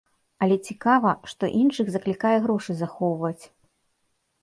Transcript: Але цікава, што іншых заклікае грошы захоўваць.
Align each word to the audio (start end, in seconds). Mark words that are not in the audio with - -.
Але 0.45 0.55
цікава, 0.69 1.11
што 1.35 1.51
іншых 1.61 1.87
заклікае 1.99 2.35
грошы 2.49 2.71
захоўваць. 2.83 3.41